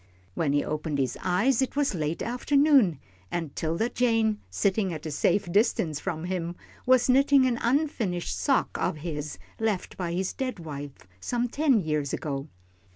[0.33, 5.11] When he opened his eyes, it was late afternoon, and 'Tilda Jane, sitting at a
[5.11, 6.55] safe distance from him,
[6.87, 12.13] was knitting an unfinished sock of his, left by his dead wife some ten years
[12.13, 12.47] ago.